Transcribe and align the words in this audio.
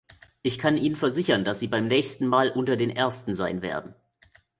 Ich 0.41 0.57
kann 0.57 0.77
Ihnen 0.77 0.95
versichern, 0.95 1.45
dass 1.45 1.59
Sie 1.59 1.67
beim 1.67 1.87
nächsten 1.87 2.25
Mal 2.25 2.49
unter 2.49 2.75
den 2.75 2.89
Ersten 2.89 3.35
sein 3.35 3.61
werden. 3.61 3.93